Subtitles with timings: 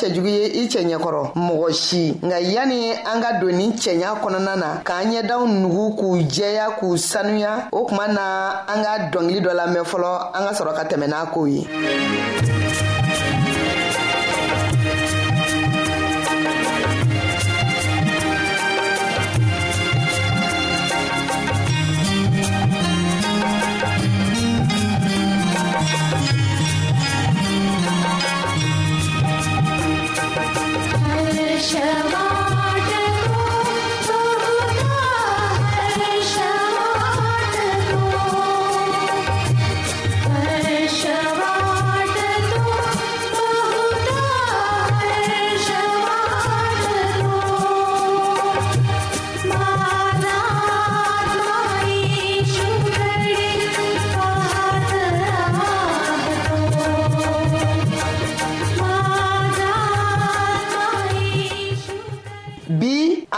[0.00, 4.56] cɛjugu ye i cɛɲɛ kɔrɔ mɔgɔ si nka yani an ka don ni cɛɲa kɔnɔna
[4.56, 9.52] na k'an ɲɛdaw nugu k'u jɛya k'u sanuya o kuma na an ka dɔngili dɔ
[9.52, 11.68] lamɛn fɔlɔ an ka sɔrɔ ka tɛmɛ n'a kow ye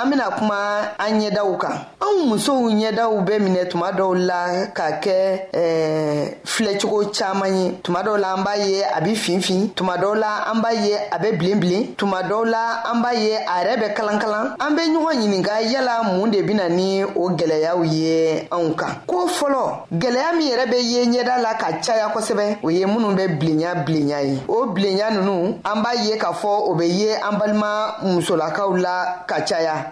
[0.02, 4.86] an bena kuma an ɲɛdaw kan anw musow ɲɛdaw bɛ minɛ tuma dɔw la ka
[5.02, 5.18] kɛ
[5.52, 10.16] eh, filɛcogo caaman ye tuma dɔw la an b'a ye a be finfin tuma dɔw
[10.18, 13.64] la an b'a ye a be bilen bilen tuma dɔw la an b'a ye a
[13.64, 18.48] yɛrɛ bɛ kalankalan an be ɲɔgɔn ɲininga yala mun de bena ni o gwɛlɛyaw ye
[18.50, 22.68] anw kan ko fɔlɔ gwɛlɛya min yɛrɛ be ye ɲɛda la ka caya kosɛbɛ o
[22.70, 26.74] ye minnu bɛ bilenya bilenya ye o bilenya nunu an b'a ye k'a fɔ o
[26.74, 29.91] be ye an balima musolakaw la ka caya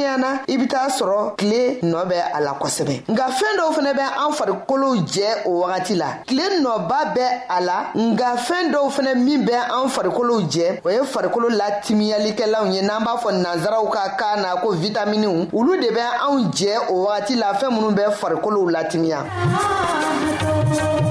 [0.01, 3.71] kɛnɛya na i be t'a sɔrɔ tile nɔɔ bɛ a la kosɛbɛ nka fɛɛn dɔw
[3.73, 8.71] fɛnɛ bɛ an farikolow jɛ o wagati la tile nɔba bɛ a la nka fɛɛn
[8.71, 13.31] dɔw fɛnɛ min bɛ an farikolow jɛ o ye farikolo latimiyalikɛlaw ye n'an b'a fɔ
[13.43, 17.71] nansaraw ka kan na ko vitaminiw olu de bɛ anw jɛ o wagati la fɛɛn
[17.77, 21.10] minnu bɛ farikolow latimiya ah, ah, ah,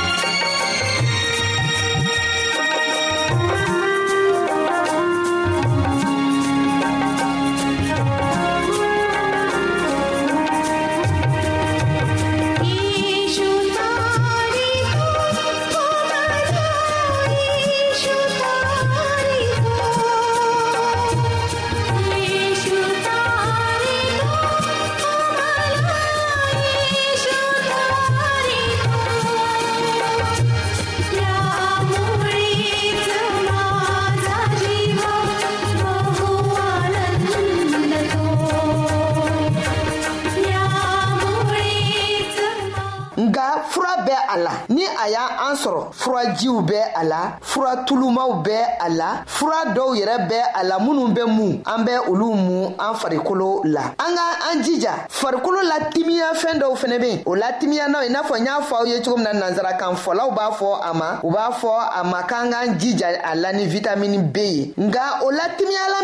[46.31, 50.79] furajiw bɛ a la fura tulumaw bɛ a la fura dɔw yɛrɛ bɛ a la
[50.79, 55.61] minnu bɛ mun an bɛ olu mun an farikolo la an ka an jija farikolo
[55.63, 58.75] la fɛn dɔw fɛnɛ be yen o la timiya i n'a fɔ n y'a fɔ
[58.81, 61.69] aw ye cogo min na nansarakan fɔlaw b'a fɔ a ma u b'a fɔ
[61.99, 65.43] a ma k'an k'an jija a la ni vitamini b ye nga o la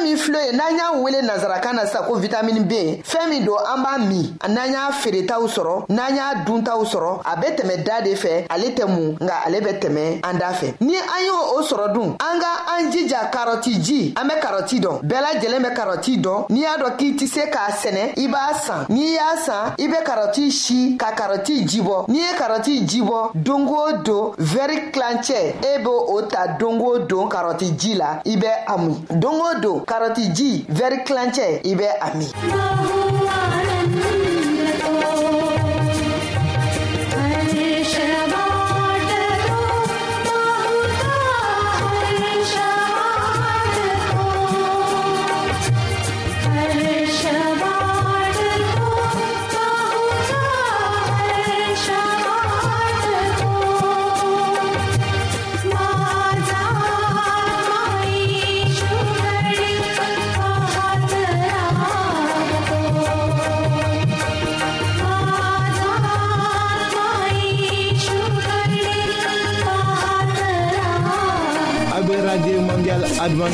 [0.04, 2.74] min filɛ ye n'an y'a wele nansarakan na sisan ko vitamini b
[3.04, 7.36] fɛɛn min don an b'a min n'an y'a feeretaw sɔrɔ n'an y'a duntaw sɔrɔ a
[7.42, 10.74] bɛ tɛmɛ da de fɛ ale tɛ mun nga ale bɛ tɛmɛ an da fɛ
[10.82, 14.80] ni an y' o sɔrɔ dun an ka an jija karɔti ji an be karɔti
[14.80, 18.28] dɔn bɛɛ lajɛlen be karɔti dɔn n'i y'a dɔn k'i tɛ se k'a sɛnɛ i
[18.28, 22.88] b'a san n'i y'a san i be karɔti si ka karɔti jibɔ n'i ye karɔti
[22.88, 28.36] jibɔ dongo don vɛri kilancɛ e be o ta dongo don karɔti ji la i
[28.38, 32.32] bɛ a min dongo don karɔti ji vɛri kilancɛ i bɛ a min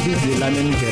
[0.06, 0.88] bɛ de lamɛnni kɛ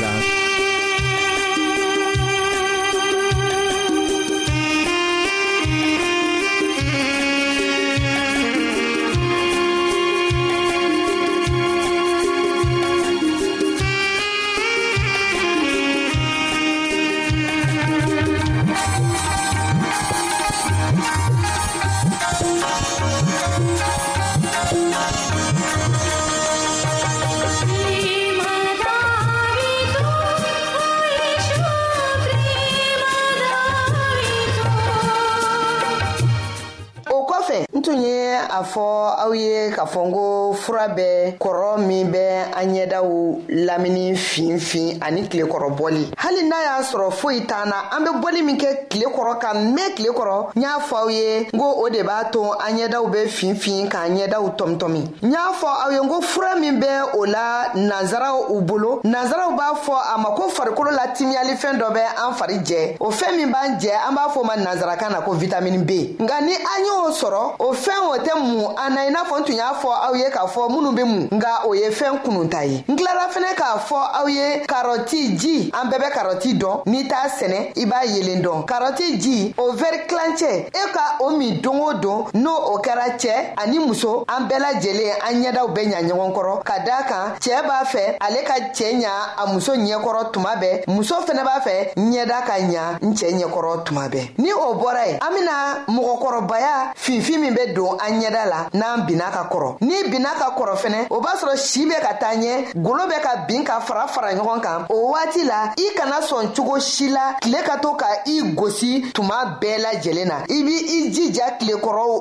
[38.52, 38.84] a fɔ
[39.16, 43.08] aw ye k'a fɔ n ko fura bɛ kɔrɔ min bɛ an ɲɛdaw
[43.48, 48.58] lamini finfin ani tilekɔrɔbɔli hali n'a y'a sɔrɔ foyi t'an na an bɛ bɔli min
[48.58, 51.88] kɛ tile kɔrɔ ka mɛn tile kɔrɔ n y'a fɔ aw ye n ko o
[51.88, 55.96] de b'a to an ɲɛdaw bɛ finfin k'an ɲɛdaw tɔmitɔmi n y'a fɔ aw ye
[55.98, 60.34] n ko fura min bɛ o la nazara u bolo nazaraw b'a fɔ a ma
[60.36, 64.12] ko farikolo la timiyalifɛn dɔ bɛ an fari jɛ o fɛɛn min b'an jɛ an
[64.14, 67.70] b'a fɔ o ma nazarakan na ko vitamini b nka ni an y'o sɔrɔ o
[68.12, 70.44] o tɛ mun a na i n'a fɔ n tun y'a fɔ aw ye k'a
[70.46, 73.96] fɔ minnu be mu nga o ye fɛɛn kununta ye n kilara fɛnɛ k'a fɔ
[74.20, 78.42] aw ye karɔti ji an bɛɛ bɛ karɔti dɔn n'i t'a sɛnɛ i b'a yelen
[78.42, 82.78] dɔn karɔti ji o vɛri kilancɛ e ka o min don o don n'o o
[82.82, 87.36] kɛra cɛɛ ani muso an bɛɛlajɛlen an ɲɛdaw bɛ ɲa ɲɔgɔn kɔrɔ ka daa kan
[87.40, 91.60] cɛɛ b'a fɛ ale ka cɛɛ ɲa a muso ɲɛkɔrɔ tuma bɛɛ muso fɛnɛ b'a
[91.62, 95.84] fɛ ɲɛda ka ɲa n cɛɛ ɲɛkɔrɔ tuma bɛɛ ni o bɔra ye an bena
[95.88, 100.30] mɔgɔkɔrɔbaya finfin min be don an ɲɛ cakɛda la n'an binna ka kɔrɔ n'i binna
[100.38, 103.62] ka kɔrɔ fɛnɛ o b'a sɔrɔ si bɛ ka taa ɲɛ golo bɛ ka bin
[103.64, 107.58] ka fara fara ɲɔgɔn kan o waati la i kana sɔn cogo si la tile
[107.64, 111.74] ka to ka i gosi tuma bɛɛ lajɛlen na i b' i jija tile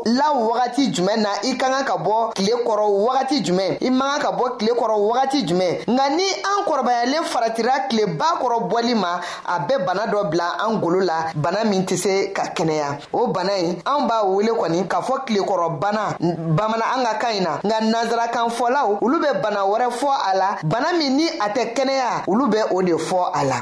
[0.05, 4.17] la wagati jumɛn na i ka kan ka bɔ tile kɔrɔ wagati jumɛn i man
[4.17, 8.95] kan ka bɔ tile kɔrɔ wagati jumɛn nka ni an kɔrɔbayalen faratira tileba kɔrɔ bɔli
[8.95, 12.99] ma a bɛ bana dɔ bila an golo la bana min tɛ se ka kɛnɛya
[13.13, 17.33] o bana ye anw b'a wele kɔni k'a fɔ tilekɔrɔ na bamana an ka kan
[17.33, 21.25] ɲi na nka nansarakan fɔlaw olu be bana wɛrɛ fɔ a la bana min ni
[21.27, 23.57] a tɛ kɛnɛya olu bɛ o de fɔ a la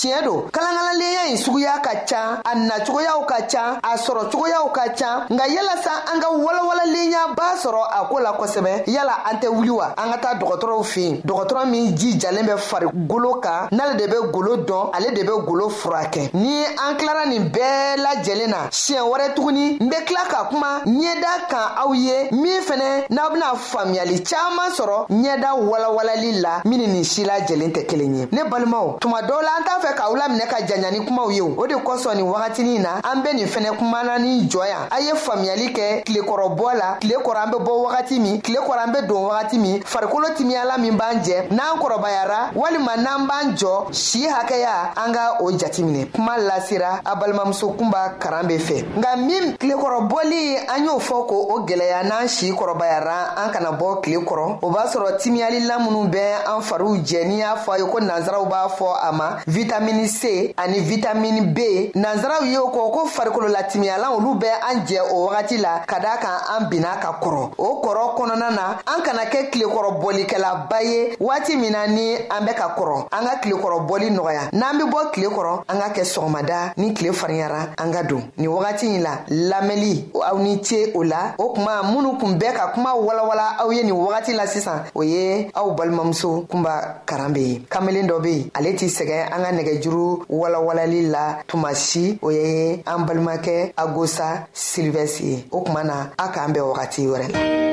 [0.00, 5.26] tiɲɛ don kalankalalenya ɲi suguya ka ca a nacogoyaw ka ca a sɔrɔcogoyaw ka ca
[5.28, 9.68] nka yalasa an ka walawalalen b'a sɔrɔ a koo la kosɛbɛ yala an tɛ wuli
[9.70, 14.16] wa an ka taa dɔgɔtɔrɔw fin dɔgɔtɔrɔ min jijalen bɛ farigolo kan n'ale de be
[14.32, 19.04] golo dɔn ale de be golo furakɛ ni an kilara nin bɛɛ lajɛlen na siɲɛ
[19.04, 23.54] wɛrɛ tuguni n be kila ka kuma ɲɛda kan aw ye min fɛnɛ n'aw bena
[23.70, 28.96] faamuyali caaman sɔrɔ ɲɛda walawalali la min nin si lajɛlen tɛ kelen ye ne balimaw
[28.98, 31.66] tuma dɔw la an t'a fɛ fɛ k'aw laminɛ ka janya ni kumaw ye o
[31.66, 35.12] de kosɔn nin wagatinin na an be nin fɛnɛ kumana ni jɔ yan a ye
[35.16, 39.00] faamuyali kɛ tilekɔrɔbɔ la tile kɔrɔ an be bɔ wagati min tile kɔrɔ an be
[39.06, 44.26] don wagati min farikolo timiyala min b'an jɛ n'an kɔrɔbayara walima n'an b'an jɔ si
[44.26, 49.56] hakɛya an ka o jatiminɛ kuma lasera a balimamuso kunba karan be fɛ nka min
[49.56, 54.58] tilekɔrɔbɔli an y'o fɔ ko o gwɛlɛya n'an si kɔrɔbayara an kana bɔ tile kɔrɔ
[54.62, 57.98] o b'a sɔrɔ timiyalila minw bɛ an fariw jɛ n'i y'a fɔ a ye ko
[58.00, 63.06] nansaraw b'a fɔ a ma vitamin vitamini c ani vitamini b nanzaraw y'o kɔ ko
[63.06, 67.48] farikololatimiyalan olu bɛ an jɛ o wagati la ka daa kan an bin'a ka kɔrɔ
[67.58, 72.54] o kɔrɔ kɔnɔna na an kana kɛ kilekɔrɔbɔlikɛlaba ye waati min na ni an bɛ
[72.54, 76.72] ka kɔrɔ an ka kilekɔrɔbɔli nɔgɔya n'an be bɔ kile kɔrɔ an ka kɛ sɔgɔmada
[76.76, 81.02] ni kile fariyara an ka don nin wagati ɲi la lamɛnli aw ni ce o
[81.02, 84.82] la o kuma minnu kun bɛɛ ka kuma walawala aw ye nin wagati la sisan
[84.94, 89.32] o ye aw balimamuso kunba karan be ye kamelen dɔ be yen ale t'i sɛgɛn
[89.32, 95.44] an ka nɛgɛ nɛgɛjuru walawalali la tuma si o ye an balimakɛ agosa silivɛsi ye
[95.50, 97.70] o kuma na a k'an bɛn wagati wɛrɛ la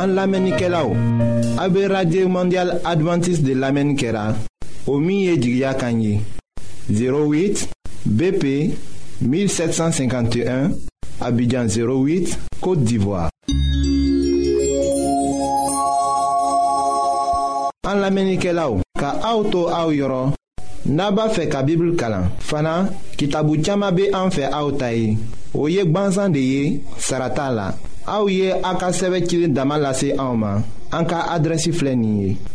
[0.00, 0.94] An lamenike la ou,
[1.60, 4.34] abe Radye Mondial Adventist de lamen kera, la,
[4.86, 6.20] o miye jigya kanyi,
[6.88, 7.66] 08
[8.06, 8.76] BP
[9.20, 10.70] 1751,
[11.20, 13.30] Abidjan 08, Côte d'Ivoire.
[17.88, 20.34] An lamenike la ou, ka aoutou aou yoron,
[20.92, 22.26] naba fe ka bibl kalan.
[22.44, 22.74] Fana,
[23.16, 25.14] ki tabou tiyama be an fe aoutayi,
[25.54, 26.60] ou yek banzan de ye,
[27.00, 27.70] sarata la.
[28.08, 28.90] Aouye Aka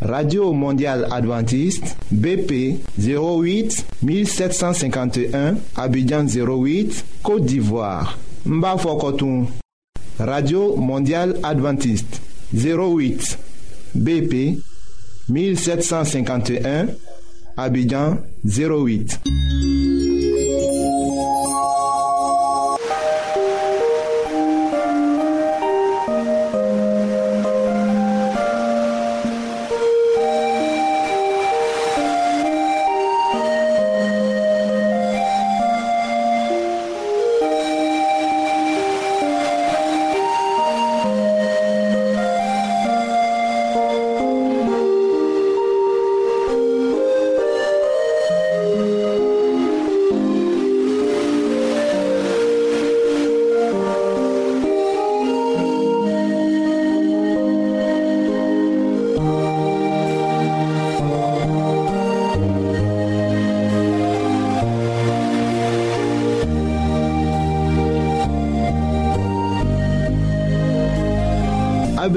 [0.01, 8.17] radio mondial adventiste bp 08 1751 abidjan 08 côte d'ivoire
[8.48, 9.45] Mbafokotoum.
[10.17, 12.19] radio mondial adventiste
[12.53, 13.38] 08
[13.93, 14.57] bp
[15.29, 16.88] 1751
[17.57, 19.22] abidjan 08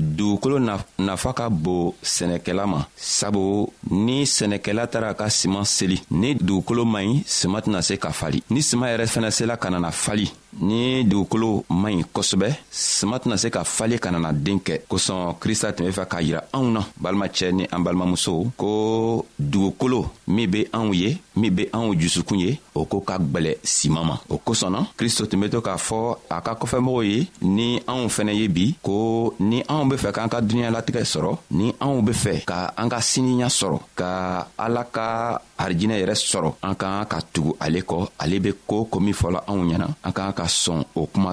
[0.00, 0.58] dugukolo
[0.98, 7.04] nafa ka bon sɛnɛkɛla ma sabu ni sɛnɛkɛla taara ka siman seli ni dugukolo man
[7.06, 11.04] ɲi siman tɛna se ka fali ni siman yɛrɛ fɛnɛ sela ka nana fali ni
[11.04, 15.72] dugukolo man ɲi kosɛbɛ sama tɛna se ka fale ka nana den kɛ kosɔn krista
[15.72, 20.66] tun be fɛ k'a yira anw na balimacɛ ni an balimamusow ko dugukolo min be
[20.72, 24.86] anw ye min be anw jusukun ye o ko ka gwɛlɛ siman ma o kosɔnna
[24.96, 28.74] kristo tun be to k'a fɔ a ka kɔfɛmɔgɔw ye ni anw fɛnɛ ye bi
[28.82, 32.88] ko ni anw be fɛ k'an ka duniɲalatigɛ sɔrɔ ni anw be fɛ ka an
[32.88, 38.08] ka siniya sɔrɔ ka ala ka arijinɛ yɛrɛ sɔrɔ an k'an ka tugu ale kɔ
[38.18, 41.32] ale be koo ko min fɔla anw ɲɛna an k'an ka sɔn o kuma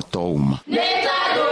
[0.49, 0.57] ma.
[0.73, 1.44] ne t'a dɔn.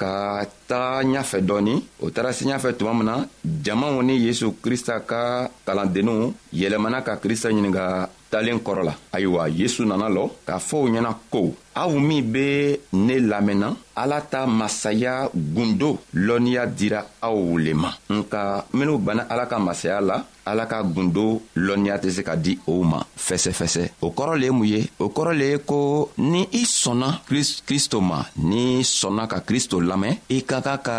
[0.00, 3.14] ka taga ɲafɛ dɔɔni o taara se ɲafɛ tuma min na
[3.64, 5.20] jamaw ni yesu krista ka
[5.66, 7.84] kalandenninw yɛlɛmana ka krista ɲininga
[8.30, 11.40] talen kɔrɔ la ayiwa yesu nana lɔ k'a fɔ u ɲɛna ko
[11.76, 18.40] aw min be ne lamɛnna ala ta masaya gundo lɔnniya dira aw le ma nka
[18.76, 20.16] minw banna ala ka masaya la
[20.50, 24.50] ala ka gundo lɔnniya tɛ se ka di o ma fɛsɛfɛsɛ o kɔrɔ le ye
[24.56, 27.20] mun ye o kɔrɔ le ye ko ni i sɔnna
[27.66, 30.98] kristo ma ni sɔnna ka kristo lamɛn i ka kan ka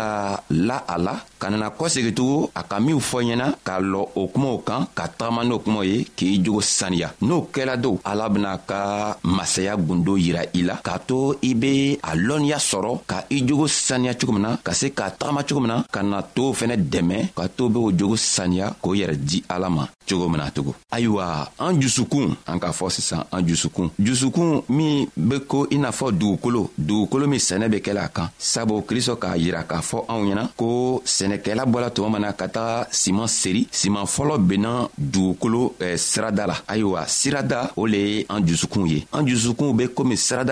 [0.50, 4.58] la a la ka nana kɔsegitugu a ka minw fɔ ɲɛna k'a lɔ o kumaw
[4.66, 9.16] kan ka tagama n'o kumaw ye k'i jogo saniya n'o kɛla don ala bena ka
[9.22, 10.76] masaya gundo yira i la la.
[10.88, 14.56] Kato ibe alon ya soro ka i djogo san ya chokou mena.
[14.64, 15.82] Kase kata ma chokou mena.
[15.90, 17.28] Kana to fene demen.
[17.36, 19.88] Kato be ou djogo san ya kou yer di alama.
[20.06, 20.74] Chokou mena chokou.
[20.92, 21.50] Ayo a.
[21.58, 22.36] Anjou soukoun.
[22.46, 23.24] An ka fò si san.
[23.36, 23.90] Anjou soukoun.
[23.98, 26.68] Djou soukoun mi beko inafò djou kolo.
[26.78, 28.30] Djou kolo mi sene beke la kan.
[28.38, 32.86] Sabo kriso ka jiraka fò anwenan ko sene ke la bo la tò manan kata
[32.90, 33.66] siman seri.
[33.70, 36.56] Siman folo benan djou kolo eh, serada la.
[36.68, 37.04] Ayo a.
[37.06, 39.04] Serada ou le anjou soukoun ye.
[39.12, 40.04] Anjou soukoun beko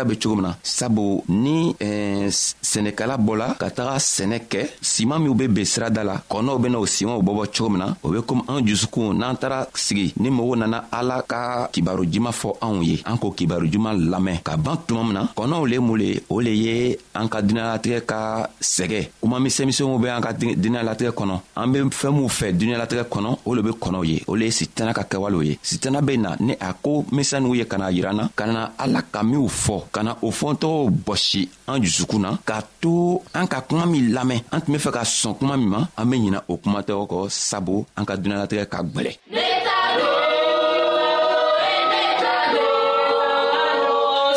[0.07, 5.35] bɛ cogo min na sabu ni eh, sɛnɛkɛla bɔla ka taga sɛnɛ kɛ siman minw
[5.35, 8.43] be ben sirada la kɔnɔw bena o simanw bɔbɔ cogo min na o be komi
[8.49, 13.03] an jusukun n'an taara sigi ni mɔgɔw nana ala ka kibaru juman fɔ anw ye
[13.05, 16.41] an k'o kibaru juman lamɛn ka ban tuma min na kɔnɔw le mun le o
[16.41, 21.67] le ye an ka duniɲalatigɛ ka sɛgɛ kuma misɛnmisɛnw be an ka duniɲalatigɛ kɔnɔ an
[21.73, 24.93] be fɛɛn minw fɛ duniɲalatigɛ kɔnɔ o le be kɔnɔw ye o le ye sitana
[24.95, 28.31] ka kɛwalew ye sitana be na ni a ko misɛn n'u ye ka na yirana
[28.37, 32.59] ka na ala ka minw fɔ ka na o fɔntɔgɔw bɔsi an dusukun na k'a
[32.83, 32.93] to
[33.35, 36.11] an ka kuma min lamɛn an tun be fɛ ka sɔn kuma min ma an
[36.11, 39.13] be ɲina o kumatɛgɔ kɔ sabu an ka dunuɲalatigɛ ka gwɛlɛ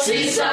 [0.09, 0.49] Sisa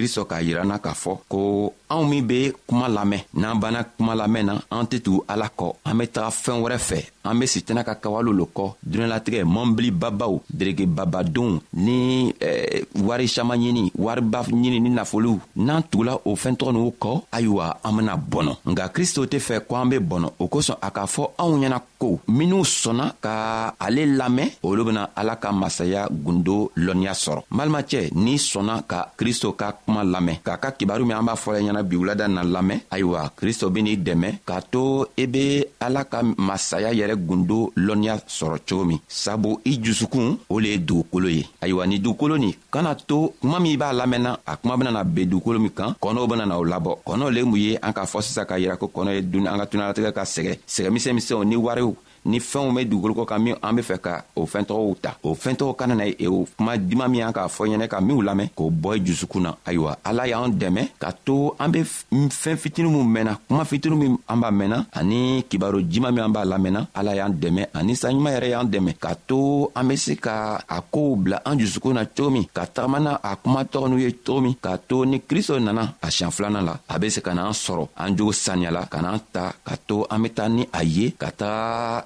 [0.00, 1.40] kristo k'a yirana k'a fɔ ko
[1.90, 5.74] anw min be kuma lamɛn n'an banna kuma lamɛn na an tɛ tugu ala kɔ
[5.84, 10.40] an be taga fɛɛn wɛrɛ fɛ an be sitana ka kawale lo kɔ duniɲalatigɛ mɔnbilibabaw
[10.56, 16.72] deregebabadenw ni eh, wari saman ɲini wariba ɲini ni nafolow n'an tugula o fɛɛn tɔgɔ
[16.72, 20.46] ninw kɔ ayiwa an bena bɔnɔ nka kristo tɛ fɛ ko an be bɔnɔ o
[20.48, 25.36] kosɔn a k'a fɔ anw ɲɛna ko minw sɔnna ka ale lamɛn olu bena ala
[25.36, 30.70] ka masaya gundo lɔnniya sɔrɔ balimacɛ n'i sɔnna ka kristo ka kuma lamɛn k'a ka
[30.72, 34.40] kibaru min an b'a fɔla ɲɛna na bi wulada na lamɛn ayiwa kristo ben'i dɛmɛ
[34.46, 39.80] k'a to i be ala ka masaya yɛrɛ gundo lɔnniya sɔrɔ cogo min sabu i
[39.82, 43.92] jusukun o le ye dugukolo ye ayiwa ni dugukolo nin kana to kuma min b'a
[43.96, 47.58] lamɛnna a kuma benana ben dugukolo min kan kɔnɔw benana o labɔ kɔnɔ le mun
[47.58, 50.22] ye an k'a fɔ sisan k'a yira ko kɔnɔ ye duni an ka tunalatigɛ ka
[50.24, 54.24] sɛgɛ sɛgɛmisɛnmisɛnw ni wariw ni fɛnw bɛ dugukolo kɔ kan min an bɛ fɛ ka
[54.36, 57.22] o fɛn tɔgɔw ta o fɛn tɔgɔ kana na ye e o kuma dima min
[57.22, 60.52] an k'a fɔ ɲɛnɛ ka minw lamɛn k'o bɔ i dusukun na ayiwa ala y'an
[60.52, 64.86] dɛmɛ ka to an bɛ fɛn fitinin min mɛnna kuma fitinin min an b'a mɛnna
[64.92, 68.94] ani kibaro jima min an b'a lamɛnna ala y'an dɛmɛ ani saɲuman yɛrɛ y'an dɛmɛ
[69.00, 72.66] ka to an bɛ se ka a kow bila an dusukun na cogo min ka
[72.66, 76.08] tagama na a kuma tɔgɔ n'u ye cogo min k'a to ni kristo nana a
[76.10, 79.52] siɲɛ filanan la a bɛ se ka n'an sɔrɔ an jogo saniyala ka n'an ta
[79.64, 82.04] ka to an bɛ taa ni a ye ka taga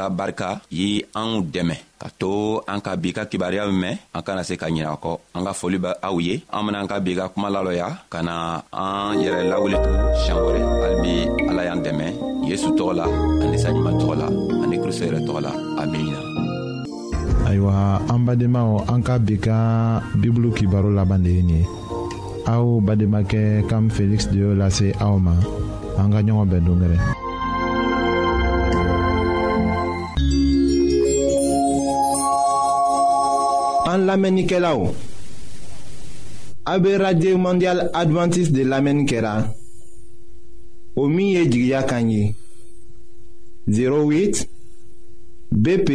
[0.00, 2.32] ka barika ye anw dɛmɛ ka to
[2.72, 5.76] an ka bi ka kibaruya mɛn an kana se ka ɲinɛ kɔ an ka foli
[5.84, 8.34] bɛ aw ye an bena an ka bi ka kuma lalɔya ka na
[8.80, 9.90] an yɛrɛ lawuli to
[10.24, 11.12] siɲan wɛrɛ hali bi
[11.52, 12.06] ala y'an dɛmɛ
[12.48, 13.06] yesu tɔgɔ la
[13.44, 14.26] ani saɲuman tɔgɔ la
[14.64, 15.52] ani kristo yɛrɛ tɔgɔ la
[15.84, 16.20] amina
[17.48, 17.74] ayiwa
[18.12, 19.56] an badenmaw an ka bi ka
[20.20, 21.62] bibulu kibaro laban de ye nin ye
[22.52, 25.34] aw bademakɛ kam feliksi de y'o lase aw ma
[26.00, 26.98] an ka ɲɔgɔn bɛn dongɛrɛ
[33.90, 34.92] An lamenike la ou?
[36.70, 39.32] A be radye ou mondial Adventist de lamenike la
[40.94, 42.20] Ou miye djigya kanyi
[43.78, 44.44] 08
[45.50, 45.90] BP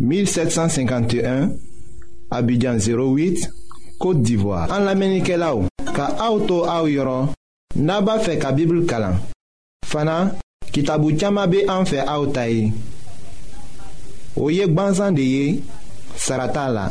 [0.00, 1.52] 1751
[2.30, 3.46] Abidjan 08
[4.02, 5.70] Kote Divoa An lamenike la ou?
[5.94, 7.30] Ka a ou tou a ou yoron
[7.76, 9.20] Naba fe ka bibl kalan
[9.86, 10.18] Fana
[10.74, 12.72] kitabu tchama be an fe a ou tay
[14.34, 15.48] Ou yek banzan de ye
[16.16, 16.90] Sarata la